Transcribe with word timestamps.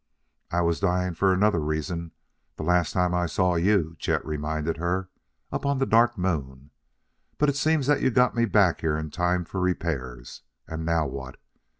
"I 0.49 0.61
was 0.61 0.79
dying 0.79 1.13
for 1.13 1.31
another 1.31 1.59
reason 1.59 2.11
the 2.55 2.63
last 2.63 2.93
time 2.93 3.13
I 3.13 3.27
saw 3.27 3.53
you," 3.53 3.95
Chet 3.99 4.25
reminded 4.25 4.77
her," 4.77 5.09
up 5.53 5.63
on 5.63 5.77
the 5.77 5.85
Dark 5.85 6.17
Moon. 6.17 6.71
But 7.37 7.49
it 7.49 7.55
seems 7.55 7.85
that 7.85 8.01
you 8.01 8.09
got 8.09 8.33
me 8.35 8.45
back 8.45 8.81
here 8.81 8.97
in 8.97 9.11
time 9.11 9.45
for 9.45 9.61
repairs. 9.61 10.41
And 10.67 10.85
now 10.87 11.05
what?" 11.05 11.39